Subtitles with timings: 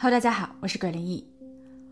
[0.00, 1.26] Hello，大家好，我是葛林毅。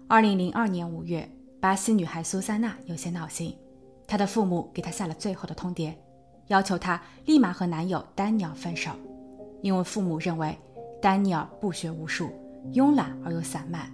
[0.06, 3.53] 二零零二年五月，巴西女孩苏珊娜有些闹心，
[4.06, 5.92] 她的父母给她下了最后的通牒，
[6.46, 8.92] 要求她立马和男友丹尼尔分手，
[9.60, 10.56] 因为父母认为
[11.03, 12.31] 丹尼尔不学无术，
[12.74, 13.90] 慵懒而又散漫，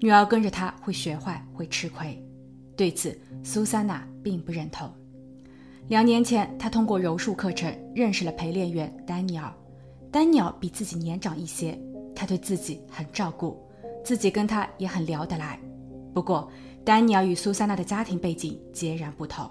[0.00, 2.20] 女儿跟着他会学坏，会吃亏。
[2.76, 4.90] 对此，苏珊娜并不认同。
[5.86, 9.54] 两年前，她通过柔术课程认识了陪练员丹尼尔，
[10.10, 11.78] 丹尼尔比自己年长一些。
[12.14, 13.58] 他对自己很照顾，
[14.04, 15.58] 自己跟他也很聊得来。
[16.14, 16.50] 不过，
[16.84, 19.50] 丹尼尔与苏珊娜的家庭背景截然不同。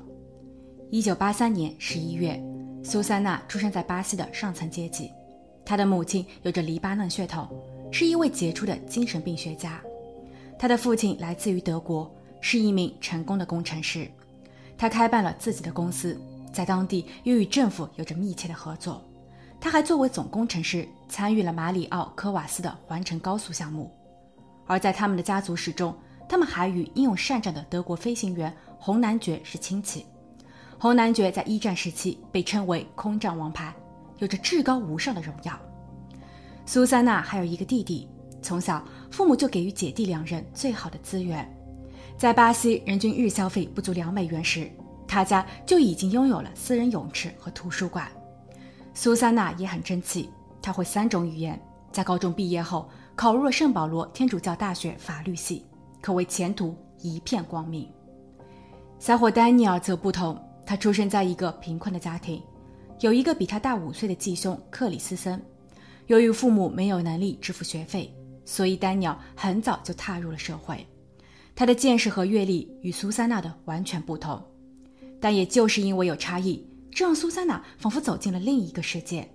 [0.89, 2.41] 一九八三年十一月，
[2.83, 5.11] 苏珊娜出生在巴西的上层阶级，
[5.65, 7.47] 她的母亲有着黎巴嫩血统，
[7.91, 9.81] 是一位杰出的精神病学家。
[10.59, 14.07] 她的父亲来自于德国，是一名成功的工程师。
[14.77, 16.19] 他开办了自己的公司，
[16.51, 19.01] 在当地又与政府有着密切的合作。
[19.61, 23.91] 他还作为总工程师参与了马里奥科瓦斯的环城高速项目，
[24.65, 25.95] 而在他们的家族史中，
[26.27, 30.03] 他们还与英勇善战的德国飞行员红男爵是亲戚。
[30.79, 33.71] 红男爵在一战时期被称为“空战王牌”，
[34.17, 35.53] 有着至高无上的荣耀。
[36.65, 38.09] 苏珊娜还有一个弟弟，
[38.41, 41.47] 从小父母就给予姐弟两人最好的资源。
[42.17, 44.71] 在巴西人均日消费不足两美元时，
[45.07, 48.11] 他家就已经拥有了私人泳池和图书馆。
[48.93, 50.29] 苏珊娜也很争气，
[50.61, 51.59] 她会三种语言。
[51.91, 55.65] 在高中毕业后，考入了圣保罗天主教大学法律系，
[56.01, 57.89] 可谓前途一片光明。
[58.97, 62.41] 小伙丹尼尔则不同，他出生在一个贫困的家庭，
[62.99, 65.41] 有一个比他大五岁的继兄克里斯森。
[66.07, 68.13] 由于父母没有能力支付学费，
[68.45, 70.85] 所以丹尼尔很早就踏入了社会。
[71.55, 74.41] 他的见识和阅历与苏珊娜的完全不同，
[75.19, 76.65] 但也就是因为有差异。
[76.91, 79.27] 这让苏珊娜仿佛走进了另一个世界，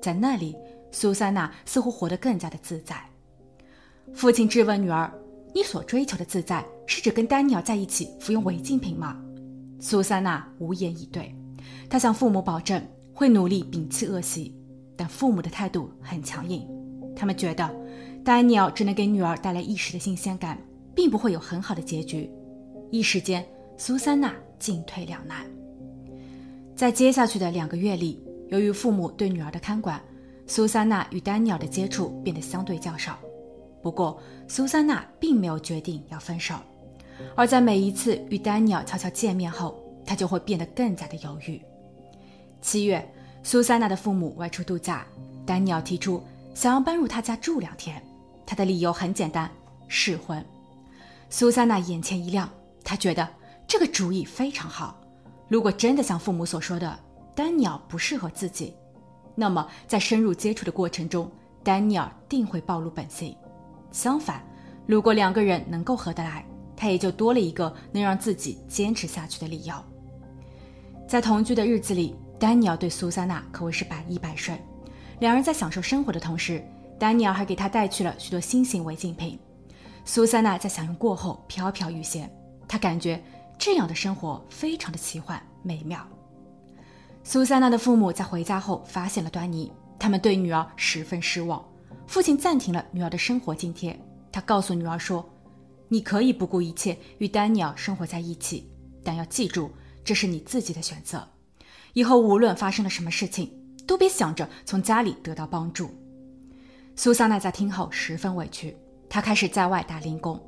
[0.00, 0.56] 在那里，
[0.90, 3.00] 苏珊娜似乎活得更加的自在。
[4.14, 5.12] 父亲质问女儿
[5.54, 9.22] ：“你所追求的自在，是指跟丹尼尔在一起服用违禁品吗？”
[9.78, 11.34] 苏珊娜无言以对。
[11.88, 14.56] 她向父母保证会努力摒弃恶习，
[14.96, 16.66] 但父母的态度很强硬。
[17.14, 17.70] 他们觉得
[18.24, 20.58] 丹尼尔只能给女儿带来一时的新鲜感，
[20.94, 22.30] 并不会有很好的结局。
[22.90, 23.46] 一时间，
[23.76, 25.44] 苏珊娜进退两难。
[26.74, 30.02] 在接下去的两个月里，由于父母对女儿的看管，
[30.46, 33.18] 苏珊娜与丹尼尔的接触变得相对较少。
[33.82, 36.54] 不过，苏珊娜并没有决定要分手，
[37.36, 41.60] 而在每一次与丹尼尔悄悄见面后，她就会变得更加的犹豫。
[42.60, 43.06] 七月，
[43.42, 45.06] 苏珊娜的父母外出度假，
[45.44, 46.22] 丹尼尔提出
[46.54, 48.02] 想要搬入他家住两天，
[48.46, 49.50] 他的理由很简单：
[49.88, 50.44] 试婚。
[51.28, 52.48] 苏珊娜眼前一亮，
[52.84, 53.28] 她觉得
[53.66, 55.01] 这个主意非常好。
[55.48, 56.98] 如果真的像父母所说的，
[57.34, 58.74] 丹尼尔不适合自己，
[59.34, 61.30] 那么在深入接触的过程中，
[61.62, 63.36] 丹尼尔定会暴露本性。
[63.90, 64.42] 相反，
[64.86, 66.44] 如果两个人能够合得来，
[66.74, 69.74] 他也就多了一个能让自己坚持下去的理由。
[71.06, 74.58] 在同居的日子里，丹尼尔对苏珊娜可谓是百依百顺。
[75.20, 76.64] 两人在享受生活的同时，
[76.98, 79.38] 丹尼尔还给她带去了许多新型违禁品。
[80.04, 82.30] 苏珊娜在享用过后飘飘欲仙，
[82.66, 83.22] 她感觉。
[83.58, 86.06] 这样的生活非常的奇幻美妙。
[87.24, 91.64] 苏珊娜的父母在回家后发现了端倪，他们对女儿十分失望。
[92.08, 93.98] 父亲暂停了女儿的生活津贴，
[94.32, 95.24] 他告诉女儿说
[95.88, 98.68] ：“你可以不顾一切与丹尼尔生活在一起，
[99.04, 99.70] 但要记住，
[100.04, 101.26] 这是你自己的选择。
[101.92, 103.52] 以后无论发生了什么事情，
[103.86, 105.90] 都别想着从家里得到帮助。”
[106.96, 108.76] 苏珊娜在听后十分委屈，
[109.08, 110.38] 她开始在外打零工，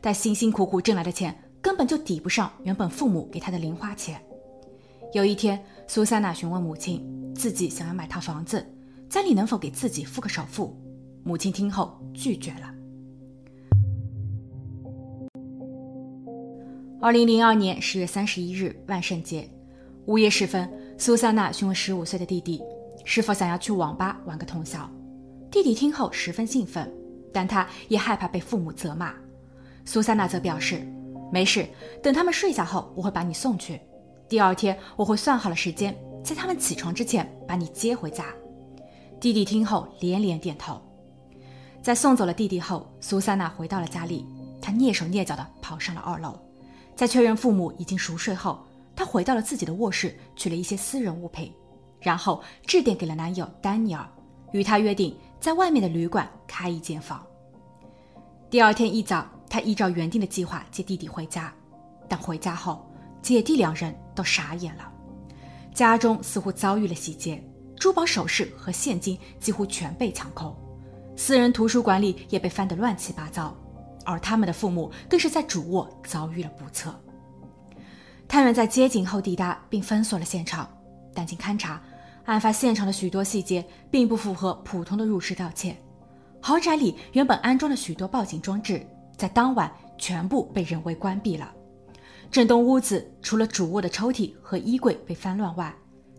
[0.00, 1.34] 但辛辛苦苦挣来的钱。
[1.66, 4.22] 根本就抵不上原本父母给她的零花钱。
[5.12, 7.04] 有一天，苏珊娜询问母亲，
[7.34, 8.64] 自己想要买套房子，
[9.10, 10.80] 家里能否给自己付个首付？
[11.24, 12.72] 母亲听后拒绝了。
[17.00, 19.50] 二零零二年十月三十一日，万圣节
[20.04, 22.62] 午夜时分，苏珊娜询问十五岁的弟弟，
[23.04, 24.88] 是否想要去网吧玩个通宵。
[25.50, 26.88] 弟弟听后十分兴奋，
[27.32, 29.12] 但他也害怕被父母责骂。
[29.84, 30.86] 苏珊娜则表示。
[31.32, 31.68] 没事，
[32.02, 33.80] 等他们睡下后，我会把你送去。
[34.28, 38.26] 第二天，我会算好了时间，在他们起床之前把你接回家。
[39.20, 40.80] 弟弟听后连连点头。
[41.82, 44.26] 在送走了弟弟后，苏珊娜回到了家里，
[44.60, 46.38] 她蹑手蹑脚地跑上了二楼。
[46.94, 48.64] 在确认父母已经熟睡后，
[48.94, 51.52] 她回到了自己的卧室，取了一些私人物品，
[52.00, 54.08] 然后致电给了男友丹尼尔，
[54.52, 57.24] 与他约定在外面的旅馆开一间房。
[58.50, 59.26] 第二天一早。
[59.56, 61.50] 他依照原定的计划接弟弟回家，
[62.06, 62.86] 但回家后，
[63.22, 64.92] 姐弟两人都傻眼了。
[65.72, 67.42] 家中似乎遭遇了洗劫，
[67.80, 70.54] 珠宝首饰和现金几乎全被抢空。
[71.16, 73.56] 私人图书馆里也被翻得乱七八糟，
[74.04, 76.94] 而他们的父母更是在主卧遭遇了不测。
[78.28, 80.68] 探员在接警后抵达并封锁了现场，
[81.14, 81.82] 但经勘查，
[82.26, 85.74] 案发现场的许多细节并不符合普通的入室盗窃。
[86.42, 91.52] 豪宅里原本安装了许多报警装置，在当晚全部被人为关闭了。
[92.30, 95.74] 整栋屋子除了主卧的抽屉和衣柜被翻乱外，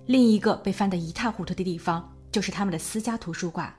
[0.05, 3.73] 另一个被翻得一塌糊涂的地方就是他们的私家图书馆。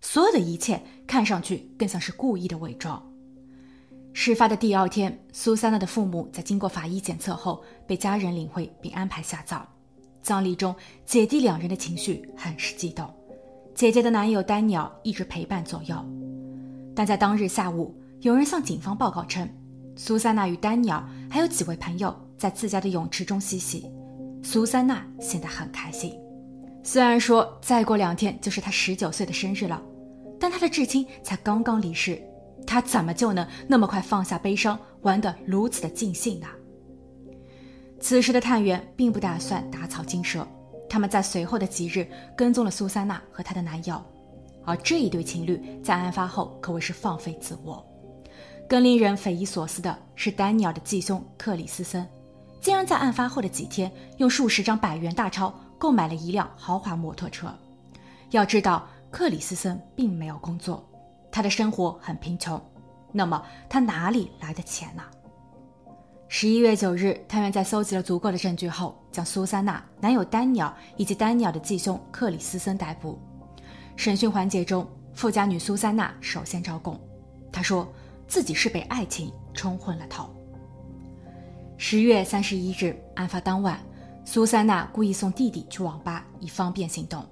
[0.00, 3.00] 所有的一切看上去更像是故意的伪装。
[4.12, 9.66] 事发的第二天，苏珊娜的父母在经过法医检测后被家人领回并安排下葬。
[10.22, 10.74] 葬礼中，
[11.06, 13.08] 姐弟两人的情绪很是激动。
[13.74, 15.96] 姐姐的男友丹尼尔一直陪伴左右，
[16.94, 19.48] 但在当日下午，有人向警方报告称，
[19.96, 23.90] 苏珊娜与丹尼尔还有几位朋友在自家的泳池中嬉戏。
[24.42, 26.12] 苏珊娜显得很开心，
[26.82, 29.82] 虽然说再过两天就是她十九岁的生日了，
[30.38, 32.20] 但她的至亲才刚刚离世。
[32.66, 36.46] 她怎么就能那么快放下悲伤，玩得如此的尽兴呢？
[38.00, 40.46] 此时的探员并不打算打草惊蛇，
[40.90, 42.06] 他们在随后的几日
[42.36, 43.98] 跟踪了苏珊娜和她的男友，
[44.66, 47.82] 而这一对情侣在案发后可谓是放飞自我。
[48.70, 52.06] 更令人匪夷所思的是，丹尼尔的继兄克里斯森，
[52.60, 57.52] 竟然在案发后的几天用数十张百元大钞购买了一辆豪华摩托车。
[58.30, 60.88] 要知道，克里斯森并没有工作。
[61.32, 62.62] 他的生活很贫穷，
[63.10, 65.02] 那么他哪里来的钱呢？
[66.28, 73.18] 十一月九日，探员在搜集了足够的证据后，将苏珊娜、男友丹尼尔以及丹尼尔的继兄克里斯森逮捕。
[73.96, 76.96] 审讯环节中，富家女苏珊娜首先招供，
[77.50, 77.92] 她说
[78.30, 80.30] 自己是被爱情冲昏了头。
[81.76, 83.84] 十月三十一日，案发当晚，
[84.24, 87.26] 苏珊娜故意送弟弟去网吧，以方便行动。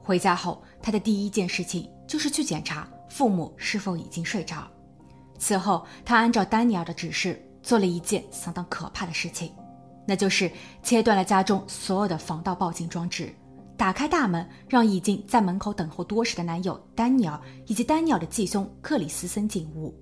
[0.00, 2.88] 回家后，她的第一件事情就是去检查。
[3.08, 4.68] 父母是否已经睡着？
[5.38, 9.50] 此后，他按照丹尼尔的指示做了一件相当可怕的事情，
[10.06, 10.48] 那就是
[10.84, 13.34] 切断了家中所有的防盗报警装置，
[13.76, 19.92] 打开大门，让已经在门口等候多时的男友丹尼尔以及丹尼尔的继兄克里斯森进屋。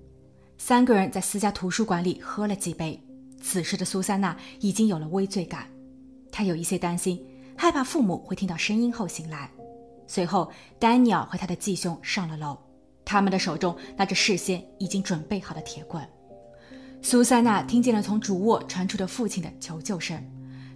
[0.57, 3.01] 三个人在私家图书馆里喝了几杯。
[3.39, 5.67] 此时的苏珊娜已经有了微醉感，
[6.31, 7.23] 她有一些担心，
[7.55, 9.49] 害怕父母会听到声音后醒来。
[10.07, 12.57] 随后，丹尼尔和他的继兄上了楼。
[13.05, 16.05] 他们的手中拿着事先已经准备好的铁棍。
[17.01, 20.21] 苏珊娜听见了从主卧传出的父亲的求救声，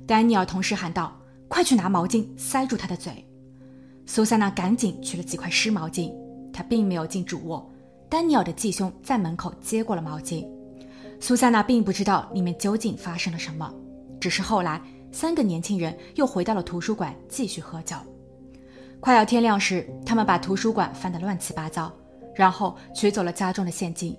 [0.06, 1.18] 丹尼尔同时喊道
[1.50, 3.26] ：“快去拿毛巾塞住他的嘴。”
[4.06, 6.14] 苏珊娜赶紧取了几块湿毛巾，
[6.54, 7.71] 她并没有进主卧。
[8.12, 10.46] 丹尼尔的继兄在门口接过了毛巾。
[11.22, 13.74] 苏珊娜并不知道里面究竟发生了什么，
[14.20, 14.82] 只是后来
[15.14, 17.96] 三个年轻人又回到了图书馆继续喝酒。
[19.00, 21.90] 快要天亮时，他们把图书馆翻得乱七八糟。
[22.36, 24.18] 然后取走了家中的现金，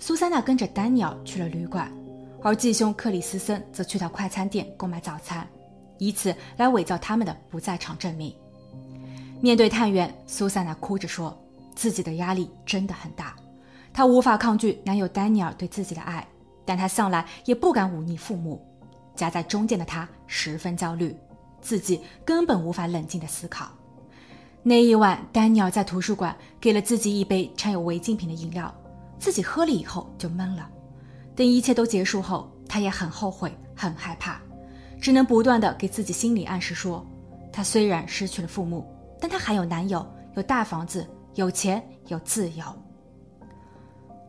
[0.00, 1.92] 苏珊娜跟着丹尼尔去了旅馆，
[2.42, 5.46] 而继兄克里斯森则去到快餐店购买早餐，
[5.98, 8.34] 以此来伪造他们的不在场证明。
[9.40, 11.36] 面对探员，苏珊娜哭着说
[11.78, 13.36] ：“自己的压力真的很大，
[13.92, 16.26] 她无法抗拒男友丹尼尔对自己的爱，
[16.64, 18.60] 但她向来也不敢忤逆父母。
[19.14, 21.16] 夹在中间的她十分焦虑，
[21.60, 23.68] 自己根本无法冷静的思考。”
[24.64, 28.74] 那一晚，丹尼尔在图书馆给了自己一杯掺有违禁品的饮料，
[29.16, 30.68] 自己喝了以后就懵了。
[31.36, 34.40] 等一切都结束后，他也很后悔，很害怕，
[35.00, 37.06] 只能不断的给自己心理暗示说，
[37.52, 38.84] 他虽然失去了父母，
[39.20, 40.04] 但他还有男友，
[40.34, 41.08] 有大房子，
[41.38, 42.64] 有钱，有自由。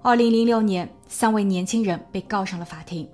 [0.04, 3.10] 二零零六年，三位年轻人被告上了法庭。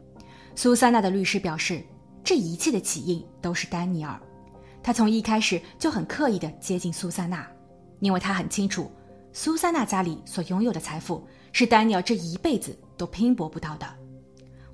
[0.54, 1.82] 苏珊娜的律师表示，
[2.22, 4.20] 这一切的起因都是丹尼尔。
[4.84, 7.48] 他从一开始就很刻意地接近苏珊娜，
[8.02, 8.92] 因为他很清楚，
[9.32, 13.88] 苏珊娜家里所拥有的财富是丹尼尔这一辈子都拼搏不到的。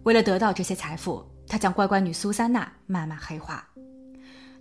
[0.01, 3.69] 为了得到这些财富，他将乖乖女苏珊娜慢慢黑化。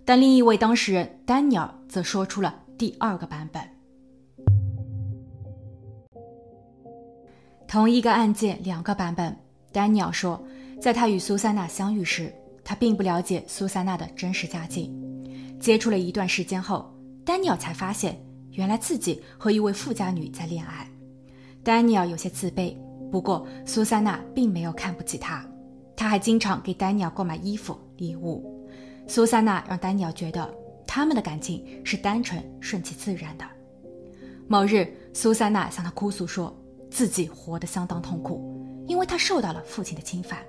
[0.05, 3.70] 但另一位当事人丹尼尔则说出了第二个版本。
[7.71, 9.33] 同一个案件两个版本，
[9.71, 10.45] 丹尼尔说，
[10.81, 12.29] 在他与苏珊娜相遇时，
[12.65, 14.93] 他并不了解苏珊娜的真实家境。
[15.57, 20.85] 接触了一段时间后，丹尼尔才发现，原来自己和一位富家女在恋爱。
[21.63, 22.75] 丹尼尔有些自卑，
[23.09, 25.41] 不过苏珊娜并没有看不起他，
[25.95, 28.67] 他还经常给丹尼尔购买衣服、礼物。
[29.07, 30.53] 苏珊娜让丹尼尔觉得
[30.85, 33.45] 他们的感情是单纯、顺其自然的。
[34.45, 36.53] 某日，苏珊娜向他哭诉说，
[36.91, 40.39] 自己活得相当痛苦，因为他受到了父亲的侵犯，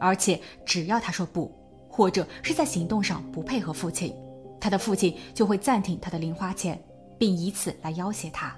[0.00, 1.50] 而且只要他说不，
[1.88, 4.14] 或者是在行动上不配合父亲。
[4.60, 6.82] 他的父亲就会暂停他的零花钱，
[7.16, 8.54] 并以此来要挟他。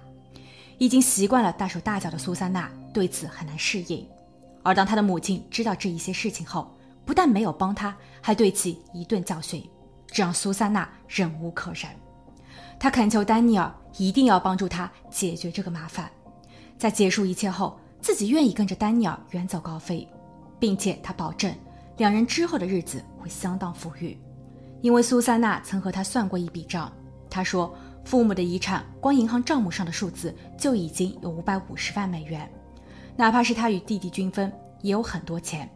[0.78, 4.08] 已经习惯了大手大脚的苏珊娜对此很难适应。
[4.62, 6.72] 而当她的母亲知道这一些事情后，
[7.04, 9.62] 不但没有帮她，还对其一顿教训，
[10.06, 11.90] 这让苏珊娜忍无可忍。
[12.78, 16.10] 她恳求丹尼尔一定要帮助她解决这个麻烦，
[16.78, 20.08] 在结束一切后，自己愿意跟着丹尼尔远走高飞，
[20.60, 21.52] 并且他保证
[21.96, 24.16] 两人之后的日子会相当富裕，
[24.80, 26.90] 因为苏珊娜曾和他算过一笔账。
[27.28, 32.48] 他说，父母的遗产光银行账目上的数字就已经有五百五十万美元，
[33.16, 35.68] 哪怕是他与弟弟均分，也有很多钱。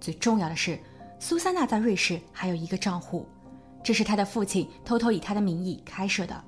[0.00, 0.78] 最重要的是，
[1.18, 3.26] 苏珊娜在瑞士还有一个账户。
[3.84, 6.44] 这是他的父亲偷偷以他的名义开设的，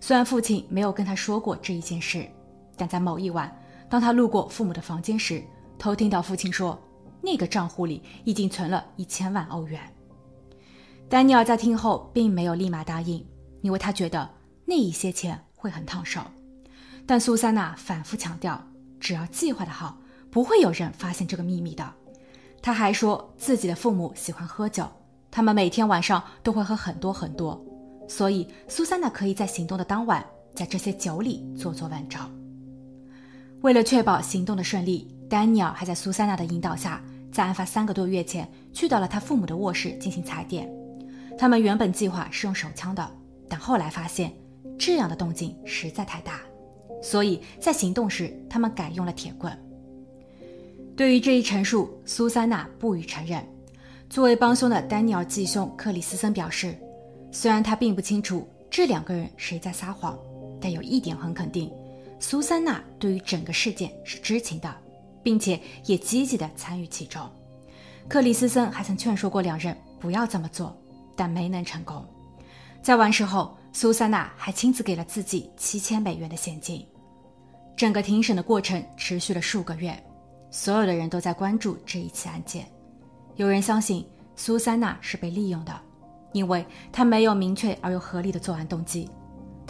[0.00, 2.26] 虽然父亲没有跟他说过这一件事，
[2.80, 3.54] 但在某一晚，
[3.90, 5.44] 当他路过父母的房间时，
[5.78, 6.80] 偷听到父亲说，
[7.20, 9.78] 那个账户里已经存了一千万欧元。
[11.06, 13.22] 丹尼尔在听后并没有立马答应，
[13.60, 14.26] 因为他觉得
[14.64, 16.22] 那一些钱会很烫手。
[17.04, 18.58] 但苏珊娜反复强调，
[18.98, 19.98] 只要计划的好，
[20.30, 21.86] 不会有人发现这个秘密的。
[22.62, 24.88] 他还说自己的父母喜欢喝酒。
[25.30, 27.62] 他们每天晚上都会喝很多很多，
[28.08, 32.39] 所以苏珊娜可以在行动的当晚，在这些酒里做做文章。
[33.62, 40.66] 为了确保行动的顺利，丹尼尔还在苏珊娜的引导下，在案发三个多月前去到了他父母的卧室进行踩点。
[41.38, 43.10] 他们原本计划是用手枪的，
[43.48, 44.32] 但后来发现
[44.78, 46.40] 这样的动静实在太大，
[47.02, 49.52] 所以在行动时他们改用了铁棍。
[50.96, 53.46] 对于这一陈述，苏珊娜不予承认。
[54.08, 56.76] 作为帮凶的丹尼尔继兄克里斯森表示，
[57.30, 60.18] 虽然他并不清楚这两个人谁在撒谎，
[60.60, 61.70] 但有一点很肯定：
[62.20, 64.72] 苏珊娜对于整个事件是知情的，
[65.22, 67.20] 并且也积极的参与其中。
[68.06, 70.76] 克里斯森还曾劝说过两人不要这么做，
[71.16, 72.04] 但没能成功。
[72.82, 76.86] 在完事后，苏珊娜还亲自给了自己七千美元的现金。
[77.76, 79.98] 整个庭审的过程持续了数个月，
[80.50, 82.66] 所有的人都在关注这一起案件。
[83.36, 85.72] 有人相信苏珊娜是被利用的，
[86.32, 89.08] 因为她没有明确而又合理的作案动机。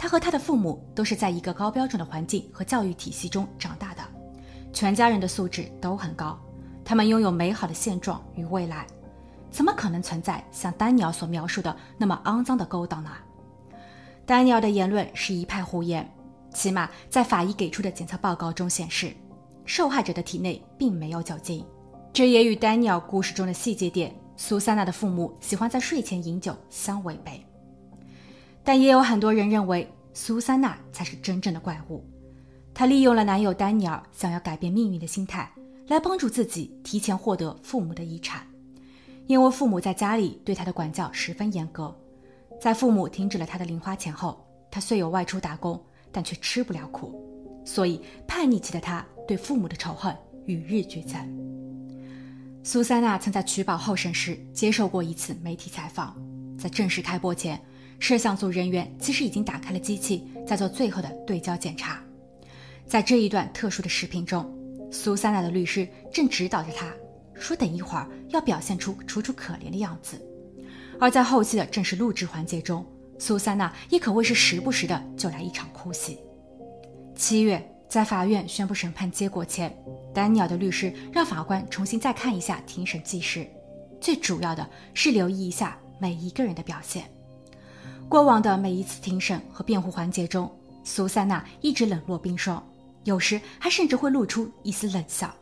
[0.01, 4.01] 他和他的父母都是在一个高标准的环境和教育体系中长大的，
[4.73, 6.35] 全家人的素质都很高，
[6.83, 8.87] 他们拥有美好的现状与未来，
[9.51, 13.11] 怎么可能存在像丹尼尔所描述的那么肮脏的勾当呢？
[14.25, 16.11] 丹尼尔的言论是一派胡言，
[16.51, 19.13] 起码在法医给出的检测报告中显示，
[19.65, 21.63] 受害者的体内并没有酒精。
[22.11, 27.45] 这也与丹尼尔故事中的细节点——苏珊娜的父母喜欢在睡前饮酒相违背。
[28.63, 32.03] 但也有很多人认为，苏珊娜才是真正的怪物。
[32.73, 35.51] 她利用了男友丹尼尔想要改变命运的心态，
[35.87, 38.45] 来帮助自己提前获得父母的遗产。
[39.27, 41.95] 因为父母在家里对她的管教十分严格，
[42.59, 47.13] 在父母停止了她的零花钱后，她虽有外出打工，但却吃不了苦，
[47.65, 50.15] 所以叛逆期的她对父母的仇恨
[50.45, 51.17] 与日俱增。
[52.63, 56.15] 苏珊娜曾在取保候审时接受过一次媒体采访，
[56.57, 57.59] 在正式开播前，
[58.01, 62.03] 摄像组人员其实已经打开了机器，在做最后的对焦检查。
[62.85, 64.53] 在这一段特殊的视频中，
[64.91, 66.91] 苏珊娜的律师正指导着她，
[67.35, 70.19] 说等一会儿要表现出楚楚可怜的样子。
[70.99, 72.85] 而在后期的正式录制环节中，
[73.17, 76.19] 苏珊娜也可谓是时不时的就来一场哭戏。
[77.15, 77.65] 七月。
[77.87, 79.69] 在法院宣布审判结果前，
[80.13, 83.45] 丹尼尔的律师让法官重新再看一下庭审纪实，
[83.99, 87.03] 最主要的是留意一下每一个人的表现。
[88.11, 90.51] 过往的每一次庭审和辩护环节中，
[90.83, 92.61] 苏珊娜一直冷若冰霜，
[93.05, 95.33] 有时还甚至会露出一丝冷笑，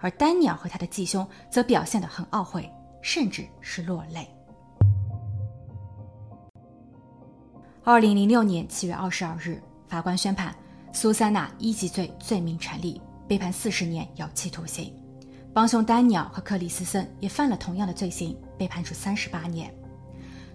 [0.00, 2.68] 而丹尼尔和他的继兄则表现得很懊悔，
[3.02, 4.28] 甚至是落泪。
[7.84, 10.52] 二零零六年七月二十二日，法官宣判。
[10.92, 14.92] 苏珊娜一级罪罪名成立，被判四十年有期徒刑。
[15.54, 19.72] 帮凶丹尼尔和克里斯森也犯了同样的罪行，被判处三十八年。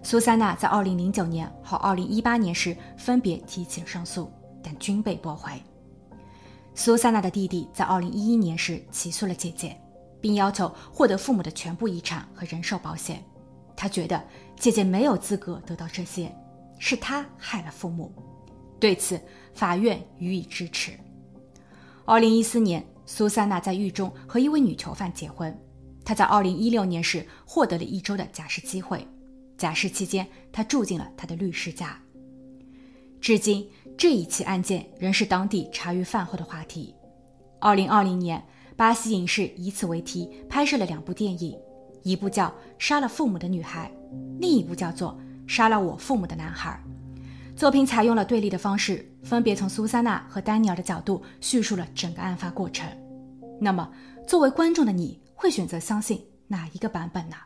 [0.04, 4.30] 苏珊娜在二零零九年和二零一八年时分别提起上诉，
[4.62, 5.50] 但均被驳回。
[6.74, 9.74] 苏珊娜的弟弟在二零一一年时起诉了姐姐，
[10.20, 13.24] 并要求获得父母的全部遗产和人寿保险。
[13.74, 14.22] 他觉得
[14.60, 16.30] 姐姐没有资格得到这些，
[16.78, 18.12] 是他害了父母。
[18.78, 19.18] 对此，
[19.54, 20.92] 法院予以支持。
[22.04, 25.58] 二零一四年，苏珊娜在狱中和一位女囚犯结婚。
[26.04, 29.08] 她在二零一六年时获得了一周的假释机会。
[29.56, 31.98] 假释期间，他住进了他的律师家。
[33.20, 36.94] 至今，这一起案件仍是当地茶余饭后的话题。
[37.58, 38.44] 二零二零年，
[38.76, 41.58] 巴西影视以此为题拍摄了两部电影，
[42.02, 43.90] 一部叫《杀了父母的女孩》，
[44.38, 45.18] 另一部叫做
[45.50, 46.78] 《杀了我父母的男孩》。
[47.56, 52.86] 作品采用了对立的方式，分别从苏珊娜和丹尼尔的角度叙述了整个案发过程。
[53.60, 53.90] 那么，
[54.26, 57.36] 作为观众的你会选择相信哪一个版本呢？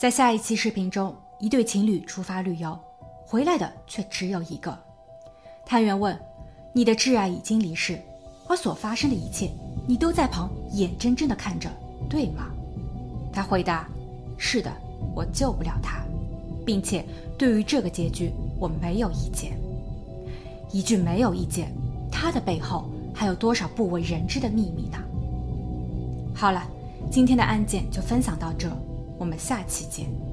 [0.00, 2.74] 在下一期视频中，一对情侣出发旅游，
[3.22, 4.74] 回来的却只有一个。
[5.66, 6.18] 探员问
[6.72, 8.00] ：“你的挚爱已经离世，
[8.48, 9.50] 而所发生的一切，
[9.86, 11.70] 你都在旁眼睁睁地看着，
[12.08, 12.46] 对吗？”
[13.30, 13.86] 他回答
[14.40, 14.72] ：“是的，
[15.14, 16.02] 我救不了他，
[16.64, 17.04] 并且
[17.36, 19.52] 对于这个结局，我没有意见。”
[20.72, 21.70] 一句“没有意见”，
[22.10, 24.96] 他的背后还有多少不为人知的秘密呢？
[26.34, 26.66] 好了，
[27.10, 28.66] 今天的案件就分享到这。
[29.20, 30.29] 我们下期见。